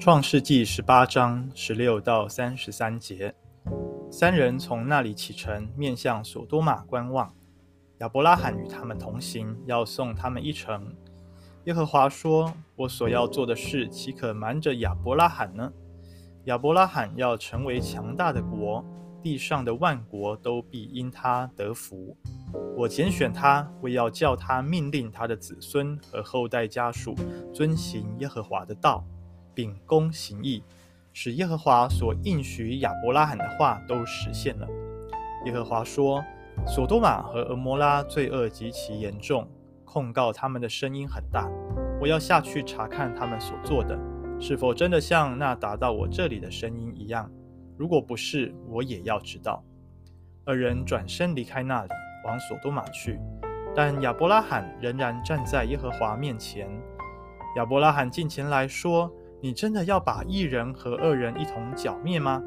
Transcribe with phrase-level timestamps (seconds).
[0.00, 3.34] 创世纪十八章十六到三十三节，
[4.10, 7.30] 三人从那里启程，面向所多玛观望。
[7.98, 10.96] 亚伯拉罕与他们同行，要送他们一程。
[11.64, 15.70] 耶和华说：“我所要做的事，岂可瞒着亚伯拉罕呢？
[16.44, 18.82] 亚伯拉罕要成为强大的国，
[19.22, 22.16] 地上的万国都必因他得福。
[22.74, 27.14] 我拣选他，为要叫他命令他的子孙和后代家属
[27.52, 29.04] 遵行耶和华的道。”
[29.54, 30.62] 秉公行义，
[31.12, 34.68] 使耶和华所应许亚伯拉罕的话都实现了。
[35.46, 36.22] 耶和华说
[36.66, 39.48] ：“所多玛和蛾摩拉罪恶极其严重，
[39.84, 41.48] 控告他们的声音很大。
[42.00, 43.98] 我要下去查看他们所做的，
[44.38, 47.30] 是否真的像那达到我这里的声音一样。
[47.76, 49.64] 如果不是，我也要知道。”
[50.44, 51.90] 二人转身离开那里，
[52.26, 53.18] 往所多玛去，
[53.74, 56.68] 但亚伯拉罕仍然站在耶和华面前。
[57.56, 59.10] 亚伯拉罕近前来说。
[59.42, 62.42] 你真的要把义人和恶人一同剿灭吗？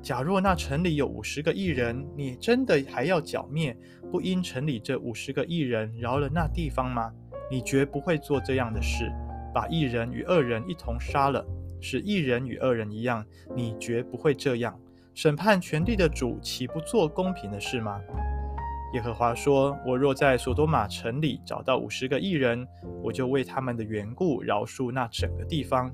[0.00, 3.76] 假若那城里有五十个异人，你真的还要剿灭，
[4.10, 7.12] 不因城里这五十个异人饶了那地方吗？
[7.50, 9.10] 你绝不会做这样的事，
[9.52, 11.44] 把异人与恶人一同杀了，
[11.80, 13.24] 使异人与恶人一样。
[13.54, 14.78] 你绝不会这样。
[15.14, 18.00] 审判全地的主岂不做公平的事吗？
[18.94, 22.66] 耶和华说：“我若在所多玛城里找到五十个异人，
[23.02, 25.90] 我就为他们的缘故饶恕那整个地方。”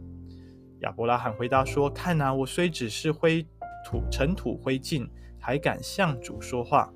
[0.81, 3.45] 亚伯拉罕回答说：“看哪，我虽只是灰
[3.85, 6.93] 土、尘土、灰烬，还敢向主说话。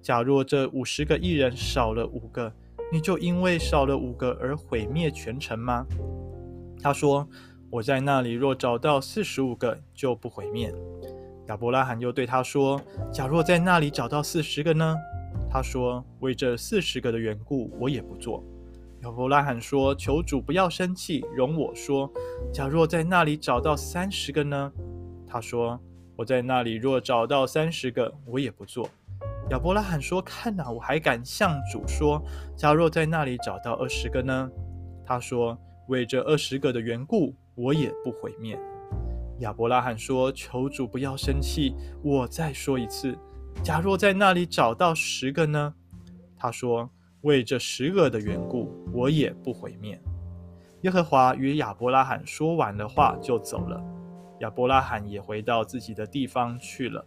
[0.00, 2.52] 假若这五十个义人少了五个，
[2.92, 5.84] 你就因为少了五个而毁灭全城吗？”
[6.80, 7.28] 他说
[7.70, 10.72] ：“我在那里若找到四十五个，就不毁灭。”
[11.48, 12.80] 亚伯拉罕又对他说
[13.12, 14.96] ：“假若在那里找到四十个呢？”
[15.50, 18.44] 他说：“为这四十个的缘故，我也不做。”
[19.04, 22.10] 亚伯拉罕说：“求主不要生气，容我说。
[22.50, 24.72] 假若在那里找到三十个呢？”
[25.28, 25.78] 他说
[26.16, 28.88] ：“我在那里若找到三十个，我也不做。”
[29.50, 32.24] 亚伯拉罕说：“看哪，我还敢向主说。
[32.56, 34.50] 假若在那里找到二十个呢？”
[35.04, 38.58] 他说：“为这二十个的缘故，我也不毁灭。”
[39.40, 43.14] 亚伯拉罕说：“求主不要生气，我再说一次。
[43.62, 45.74] 假若在那里找到十个呢？”
[46.38, 46.88] 他说。
[47.24, 50.00] 为这十个的缘故，我也不毁灭。
[50.82, 53.82] 耶和华与亚伯拉罕说完了话，就走了。
[54.38, 57.04] 亚伯拉罕也回到自己的地方去了。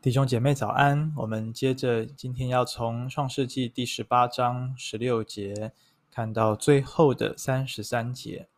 [0.00, 5.72] 弟兄姐妹早安，我们接着今天要从创世纪第十八章十六节
[6.10, 8.48] 看到最后的三十三节。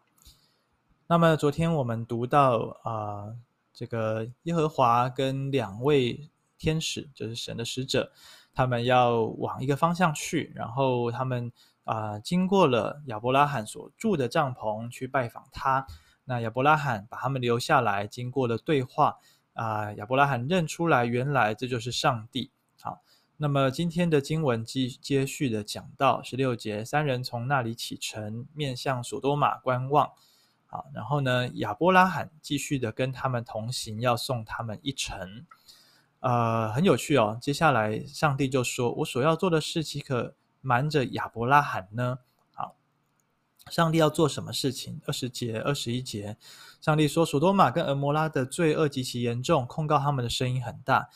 [1.08, 3.34] 那么昨天我们读到啊。
[3.74, 6.28] 这个耶和华跟两位
[6.62, 8.12] 天使，就是神的使者，
[8.54, 11.50] 他们要往一个方向去，然后他们
[11.82, 15.84] 啊、经过了亚伯拉罕所住的帐篷去拜访他。
[16.24, 19.18] 那亚伯拉罕把他们留下来，经过了对话
[19.54, 22.52] 啊、亚伯拉罕认出来，原来这就是上帝。
[22.80, 23.02] 好，
[23.38, 30.12] 那么今天的经文继接续的讲到十六节，三人从那里启程，面向所多玛观望。
[30.66, 35.44] 好，然后呢，亚伯拉罕继续的跟他们同行，要送他们一程。
[36.22, 37.38] 呃，很有趣哦。
[37.40, 42.18] 接下来，上帝就说：“我所要做的事，岂可瞒着亚伯拉罕呢？”
[42.54, 42.76] 好，
[43.70, 45.00] 上帝要做什么事情？
[45.06, 46.36] 二十节、二十一节，
[46.80, 51.08] 上帝说：“所多玛跟蛾摩拉的罪恶极其严重，控告他们的声音很大。”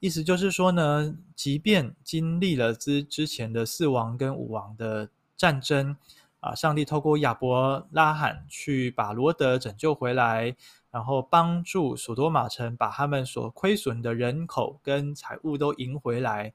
[0.00, 5.96] 意思就是说呢，即便经历了之之前的四王跟五王的战争。
[6.42, 6.56] 啊！
[6.56, 10.56] 上帝透过亚伯拉罕去把罗德拯救回来，
[10.92, 16.52] 然后帮助所多玛城把他们所亏损的人口跟财物都赢回来。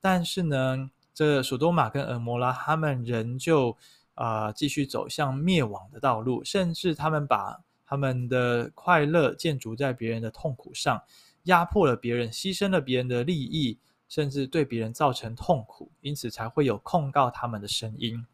[0.00, 3.76] 但是呢，这所多玛跟蛾摩拉他们仍旧
[4.14, 11.02] 啊、呃、继续走向灭亡的道路，甚至他们把他们的快乐建筑在别人的痛苦上，
[11.44, 18.24] 压迫了别人，牺牲了别人的利益，甚至对别人造成痛苦，因此才会有控告他们的声音。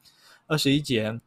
[0.46, 1.20] 二十一节，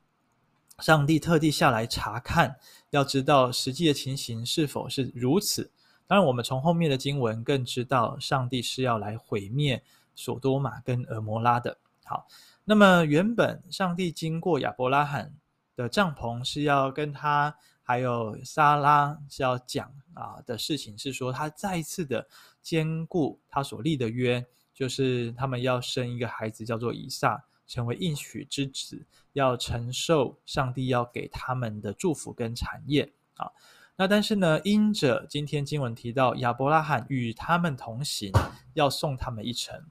[0.79, 2.57] 上帝特地下来查看，
[2.91, 5.71] 要知道实际的情形是否是如此。
[6.07, 9.83] 当然，我们从后面的经文更知道，上帝是要来毁灭
[10.15, 11.77] 所多玛跟蛾摩拉的。
[12.05, 12.25] 好，
[12.63, 15.33] 那么原本上帝经过亚伯拉罕
[15.75, 17.53] 的帐篷，是要跟他
[17.83, 22.25] 还有撒拉是要讲啊的事情，是说他再一次的
[22.61, 27.43] 坚固他所立的约，就是他们要生一个孩子，叫做以撒。
[27.67, 33.51] 成为应许之子，要承受上帝要给他们的祝福跟产业啊。
[33.97, 38.31] 那但是呢，因着今天经文提到亚伯拉罕与他们同行，
[38.73, 39.85] 要送他们一程，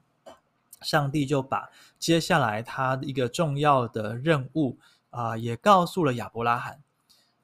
[0.81, 1.69] 上帝就把
[1.99, 4.77] 接下来他一个重要的任务
[5.09, 6.81] 啊、也告诉了亚伯拉罕。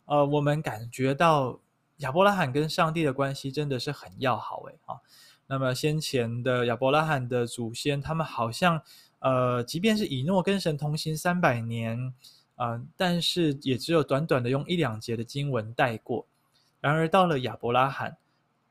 [0.06, 1.59] 呃，我们感觉到
[1.97, 5.00] 亚伯拉罕跟上帝的关系真的是很要好诶啊。
[5.47, 8.81] 那么先前的亚伯拉罕的祖先，他们好像
[9.24, 12.14] 呃，即便是以诺跟神同行三百年
[12.56, 16.28] 啊、呃，但是也只有短短的用一两节的经文带过。
[16.80, 18.18] 然而到了亚伯拉罕。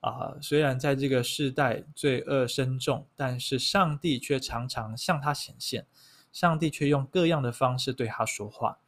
[0.02, 5.86] 啊，虽然在这个世代罪恶深重，但是上帝却常常向他显现，
[6.32, 8.78] 上帝却用各样的方式对他说话。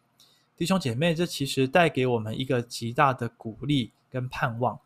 [0.57, 4.81] 弟兄姐妹，这其实带给我们一个极大的鼓励跟盼望，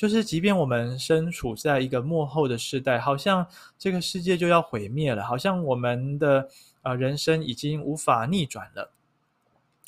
[0.00, 3.46] 就是即便我们身处在一个幕后的世代，好像
[3.78, 6.48] 这个世界就要毁灭了，好像我们的
[6.80, 8.90] 呃人生已经无法逆转了，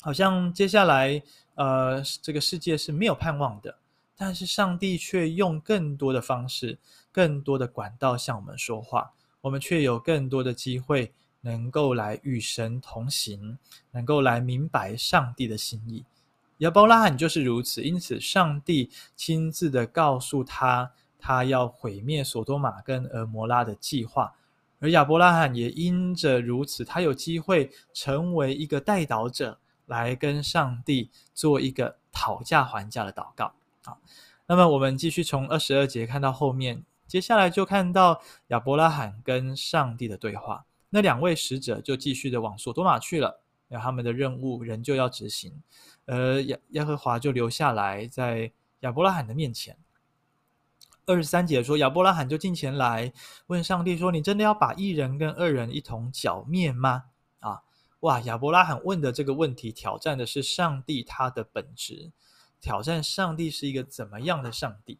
[0.01, 1.19] 好像接下来
[1.55, 3.75] 呃这个世界是没有盼望的。
[4.15, 6.77] 但是上帝却用更多的方式、
[7.11, 9.11] 更多的管道向我们说话，
[9.41, 11.11] 我们却有更多的机会
[11.41, 13.57] 能够来与神同行，
[13.89, 16.05] 能够来明白上帝的心意。
[16.59, 24.33] 亚伯拉罕就是如此，因此上帝亲自的告诉他，他要毁灭所多玛跟蛾摩拉的计划，
[24.79, 33.53] 而亚伯拉罕也因着如此，他有机会成为一个代祷者，来跟上帝做一个讨价还价的祷告。
[33.83, 33.99] 好，
[34.45, 40.65] 那么我们继续从二十二节看到后面，接下来就看到亚伯拉罕跟上帝的对话。
[40.89, 45.51] 那两位使者就继续的往所多玛去了，那他们的任务仍旧要执行，
[46.05, 48.51] 呃耶耶和华就留下来在
[48.81, 49.77] 亚伯拉罕的面前。
[51.05, 53.11] 二十三节说，亚伯拉罕就近前来
[53.47, 57.05] 问上帝说：“你真的要把一人跟恶人一同剿灭吗？”
[57.39, 57.61] 啊，
[57.99, 58.21] 哇！
[58.21, 62.11] 亚伯拉罕问的这个问题，挑战的是上帝他的本质。
[62.61, 64.97] 挑战上帝是一个怎么样的上帝？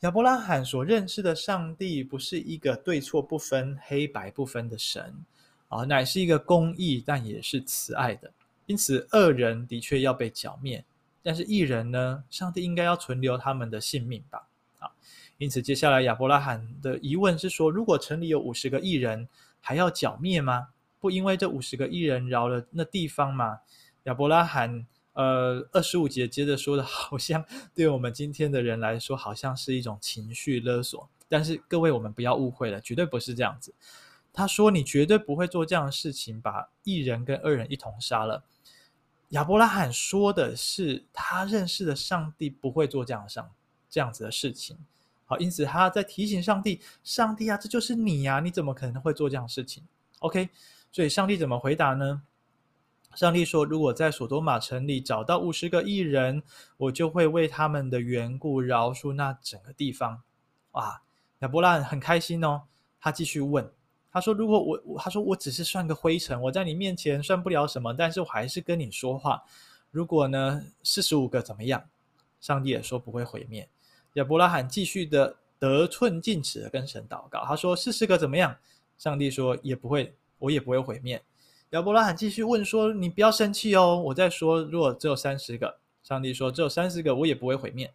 [0.00, 5.24] 亚伯拉罕所认识的上帝不是一个对错不分、黑白不分的神
[5.68, 8.32] 啊，乃是一个公义但也是慈爱的。
[8.68, 10.84] 因此，恶人的确要被剿灭，
[11.22, 12.22] 但是异人呢？
[12.30, 14.46] 上帝应该要存留他们的性命吧？
[14.78, 14.92] 啊，
[15.38, 19.26] 因此接下来亚伯拉罕的疑问是说：如果城里有五十个异人，
[19.60, 20.68] 还要剿灭吗？
[21.00, 23.58] 不因为这五十个异人饶了那地方吗？
[24.04, 24.86] 亚伯拉罕。
[25.14, 27.44] 呃，二十五节接着说的， 好像
[27.74, 31.08] 对我们今天的人来说，好像是一种情绪勒索。
[31.28, 33.74] 但是各位，我们不要误会了，绝对不是这样子。
[34.32, 38.44] 他说：“你绝对不会做这样的事情，把义人跟恶人一同杀了。”
[39.30, 43.50] 亚伯拉罕说的是，他认识的上帝不会做这样上
[43.90, 44.78] 这样子的事情。
[45.26, 49.82] 好，因此他在提醒上帝：“上帝啊，这就是你呀，你怎么可能会做这样事情
[50.20, 50.48] ？”OK，
[50.90, 52.22] 所以上帝怎么回答呢？
[53.14, 56.42] 上帝说：“如果在所多玛城里找到五十个义人，
[56.78, 60.22] 我就会为他们的缘故饶恕那整个地方。”
[60.72, 61.02] 哇，
[61.40, 62.62] 亚伯拉罕很开心哦。
[62.98, 63.70] 他继续问
[64.10, 69.42] ：“他说，如果我，他说我只是算个灰尘，我在你面前算不了什么，但是我还是跟你说话。
[69.90, 71.84] 如果呢，四十五个怎么样？”
[72.40, 73.68] 上帝也说不会毁灭。
[74.14, 77.44] 亚伯拉罕继续的得寸进尺的跟神祷告。
[77.44, 78.56] 他说：“四十个怎么样？”
[78.96, 81.22] 上帝说：“也不会，我也不会毁灭。”
[81.70, 87.92] 亚伯拉罕继续问说：“你不要生气哦，我在说，如果只有三十个，上帝说只有三十个，我也不会毁灭。”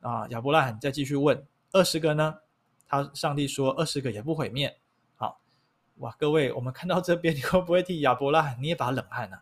[0.00, 2.38] 啊，亚伯拉罕再继续问：“二十个呢？”
[2.86, 4.76] 他上帝说：“二十个也不毁灭。”
[6.02, 9.38] 哇，各位，我们看到这边，你会不会替亚伯拉罕捏把冷汗呢？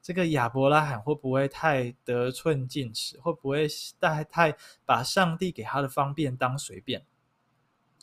[0.00, 3.20] 这个亚伯拉罕会不会太得寸进尺？
[3.20, 3.68] 会不会
[4.00, 7.04] 太太把上帝给他的方便当随便？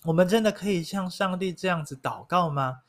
[0.03, 2.81] 我们真的可以像上帝这样子祷告吗？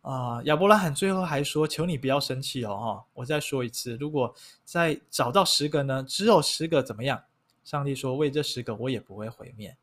[0.00, 3.04] 啊、亚伯拉罕最后还说：“求你不要生气哦，哈！
[3.12, 6.02] 我再说一次，如果再找到十个呢？
[6.02, 7.22] 只有十个怎么样？
[7.62, 9.76] 上帝说：为这十个，我也不会毁灭。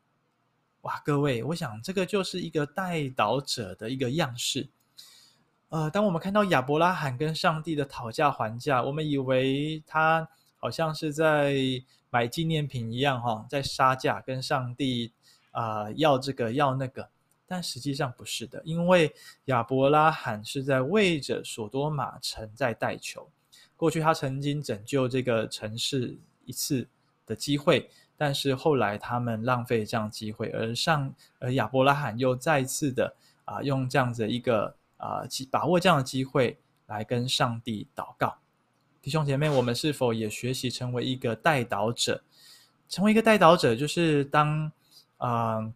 [0.82, 4.68] 哇，各位，我想这个就是一个代祷者的一个样式。
[5.70, 11.54] 呃，当我们看到亚伯拉罕跟上帝的讨价还价，我们以为他好像是在
[12.10, 15.12] 买纪念品一样，哈，在杀价跟上帝
[15.50, 17.08] 啊、要这个要那个。”
[17.50, 19.10] 但实际上不是的，因为
[19.46, 23.26] 亚伯拉罕是在为着所多玛城在代求。
[23.74, 26.86] 过去他曾经拯救这个城市一次
[27.24, 33.14] 的机会，但是后来他们浪费这样机会，而上而亚伯拉罕又再次的
[33.46, 38.36] 啊、用这样子一个啊、呃，把握这样的机会来跟上帝祷告。
[39.00, 42.20] 弟兄姐妹，我们是否也学习成为一个代祷者？
[42.88, 44.70] 成为一个代祷者，就是当
[45.16, 45.72] 啊。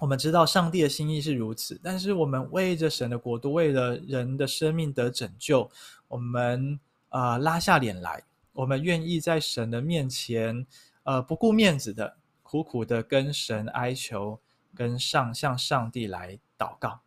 [0.00, 5.70] 我们知道上帝的心意是如此，但是我们为着神的国度，为了人的生命得拯救，
[6.08, 6.78] 我们
[7.10, 8.20] 啊、拉下脸来，
[8.52, 10.66] 我们愿意在神的面前，
[11.04, 14.40] 呃不顾面子的，苦苦的跟神哀求，
[14.74, 17.00] 跟上向上帝来祷告，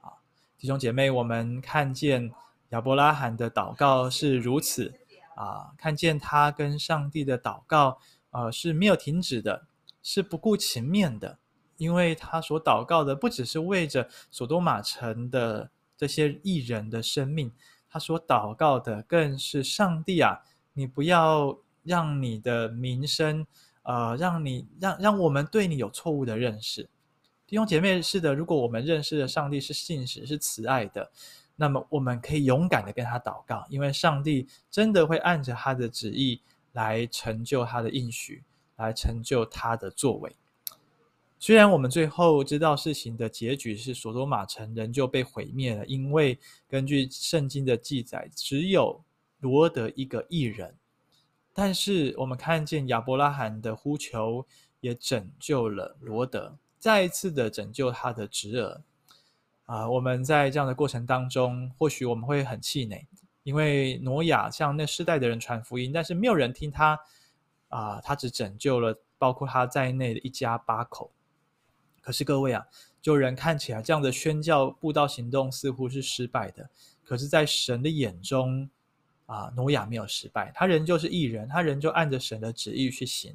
[0.00, 0.22] 啊，
[0.56, 2.32] 弟兄姐妹，我们看见
[2.70, 4.94] 亚伯拉罕的祷告是如此。
[5.36, 7.98] 啊，看见他跟上帝的祷告，
[8.30, 9.64] 呃，是没有停止的，
[10.02, 11.38] 是不顾情面的，
[11.78, 17.50] 因为他所祷告的不只是为着所多玛城的这些义人的生命，
[17.88, 20.42] 他所祷告的更是上帝啊，
[20.74, 23.46] 你不要让你的名声，
[23.82, 26.88] 呃，让你让让我们对你有错误的认识。
[27.46, 31.10] 弟兄姐妹，是的，如果我们认识的上帝是信实、是慈爱的，
[31.56, 36.40] 那么我们可以勇敢的跟他祷告，因为上帝真的会按着他的旨意
[36.72, 38.44] 来成就他的应许，
[38.76, 40.34] 来成就他的作为。
[41.40, 49.02] 虽然我们最后知道事情的结局是所多玛城仍旧被毁灭了，因为根据圣经的记载，只有
[49.40, 50.74] 罗得一个义人，
[51.52, 54.46] 但是我们看见亚伯拉罕的呼求
[54.80, 56.56] 也拯救了罗德。
[56.78, 58.80] 再一次的拯救他的侄儿
[59.66, 59.88] 啊！
[59.88, 63.06] 我们在这样的过程当中，或许我们会很气馁，
[63.42, 66.98] 因为挪亚向那世代的人传福音，但是没有人听他
[67.68, 68.00] 啊！
[68.00, 71.12] 他只拯救了包括他在内的一家八口。
[72.00, 72.64] 可是各位啊，
[73.02, 76.70] 就人看起来这样的宣教布道行动似乎是失败的，
[77.04, 78.70] 可是，在神的眼中
[79.30, 83.32] 啊，挪亚没有失败，他仍旧是义人，他仍旧按着神的旨意去行。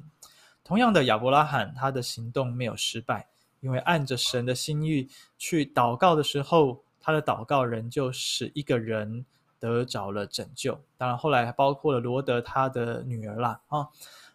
[0.62, 3.26] 同样的，亚伯拉罕他的行动没有失败。
[3.60, 9.24] 因为按着神的心意去祷告的时候，他的祷告仍旧使一个人
[9.58, 10.78] 得着了拯救。
[10.96, 13.58] 当然，后来还包括了罗得他的女儿啦。
[13.68, 13.88] 啊，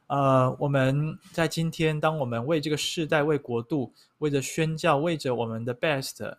[0.08, 6.36] 呃，我们在今天，当我们为这个世代、为国度、为着宣教、为着我们的 best、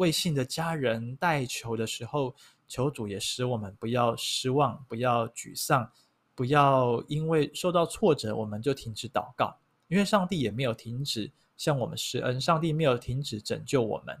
[0.00, 2.34] 为信的家人代求的时候，
[2.66, 5.92] 求主也使我们不要失望，不要沮丧，
[6.34, 11.30] 不要因为受到挫折我们就停止祷告，因为上帝也没有停止。
[11.60, 14.18] 向我们施恩，上帝没有停止拯救我们，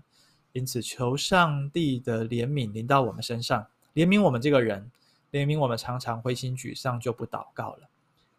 [0.52, 4.92] 因此求上帝的怜悯临到我们身上，怜悯我们这个人，
[5.32, 7.88] 怜悯我们常常灰心沮丧就不祷告了。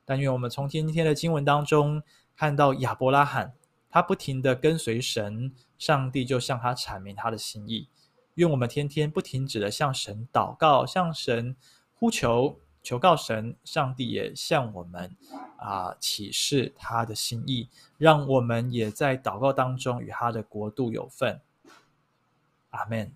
[0.05, 2.03] 但愿我们从今天的经文当中
[2.36, 3.55] 看到亚伯拉罕，
[3.91, 7.88] 他不停地跟随神，上帝就向他阐明他的心意。
[8.36, 11.55] 愿我们天天不停止地向神祷告，向神
[11.93, 12.57] 呼求。
[12.83, 15.15] 求告神，上帝也向我们
[15.57, 17.69] 啊启示他的心意，
[18.00, 21.39] 让我们也在祷告当中与他的国度有份。
[22.71, 23.13] 阿门。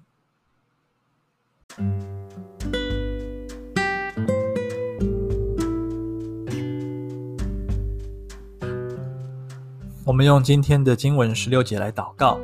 [10.07, 12.39] 我们用今天的经文十六节来祷告。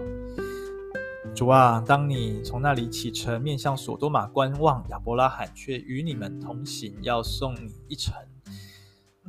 [1.35, 8.15] 主啊，当你从那里启程，面向所多玛观望，亚伯拉罕却与你们同行，要送你一程。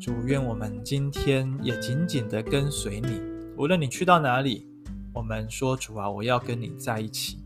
[0.01, 3.21] 主，愿我们今天也紧紧地跟随你，
[3.59, 4.67] 无论你去到哪里，
[5.13, 7.37] 我们说主啊，我要跟你在一起。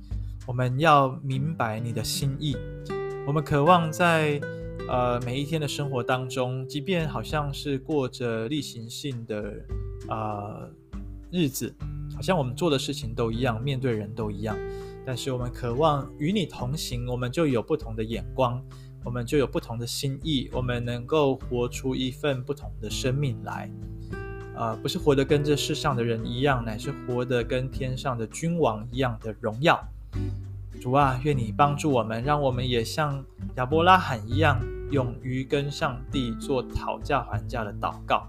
[0.46, 2.56] 我们要明白你的心意，
[3.26, 4.40] 我们渴望在
[4.88, 9.52] 呃每一天的生活当中，即便好像是过着例行性的
[10.08, 10.70] 呃
[11.30, 11.74] 日子。
[12.14, 14.56] 好像我们做的事情都一样，面对人都一样，
[15.04, 18.62] 但是我们渴望与你同行，我们就有不同的眼光，
[19.04, 23.70] 我们就有不同的心意，我们能够活出一份不同的生命来，
[24.54, 29.78] 呃，不是活得跟这世上的人一样，乃是活得跟天上的君王一样的荣耀。
[30.80, 33.22] 主啊，愿你帮助我们，让我们也像
[33.56, 34.58] 亚伯拉罕一样，
[34.90, 38.26] 勇于跟上帝做讨价还价的祷告。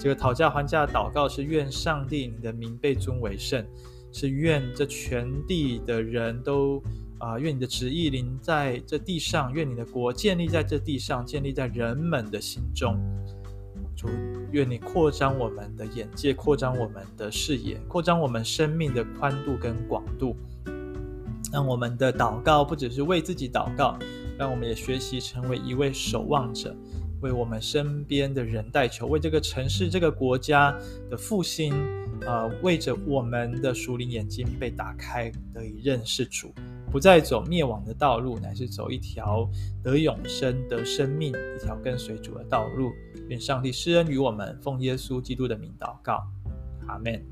[0.00, 3.62] 这个讨价还价的祷告是愿上帝你的名被尊为圣，
[4.10, 6.82] 是愿这全地的人都
[7.18, 12.98] 啊、愿你的旨意临在这地上，愿你的国建立在这地上，建立在人们的心中。
[13.94, 14.08] 主，
[14.52, 20.34] 愿你扩张我们的眼界，扩张我们的视野，扩张我们生命的宽度跟广度，
[21.52, 23.98] 让我们的祷告不只是为自己祷告，
[24.38, 26.74] 让我们也学习成为一位守望者。
[27.20, 30.76] 为我们身边的人代求，为这个城市、这个国家
[31.10, 31.74] 的复兴，
[32.22, 36.52] 呃，为着我们的属灵眼睛被打开，得以认识主，
[36.90, 39.48] 不再走灭亡的道路，乃是走一条
[39.82, 42.90] 得永生、得生命、一条跟随主的道路。
[43.28, 46.26] 愿上帝施恩于我们，奉耶稣基督的名祷告，
[46.88, 47.24] 阿门。